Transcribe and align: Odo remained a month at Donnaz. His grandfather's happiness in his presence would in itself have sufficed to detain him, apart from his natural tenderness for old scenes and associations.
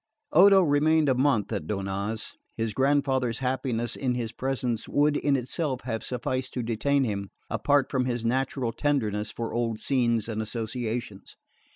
Odo 0.33 0.63
remained 0.63 1.09
a 1.09 1.13
month 1.13 1.53
at 1.53 1.67
Donnaz. 1.67 2.33
His 2.57 2.73
grandfather's 2.73 3.37
happiness 3.37 3.95
in 3.95 4.15
his 4.15 4.31
presence 4.31 4.89
would 4.89 5.15
in 5.15 5.35
itself 5.35 5.81
have 5.81 6.03
sufficed 6.03 6.53
to 6.55 6.63
detain 6.63 7.03
him, 7.03 7.29
apart 7.51 7.91
from 7.91 8.05
his 8.05 8.25
natural 8.25 8.71
tenderness 8.71 9.29
for 9.31 9.53
old 9.53 9.77
scenes 9.77 10.27
and 10.27 10.41
associations. 10.41 11.37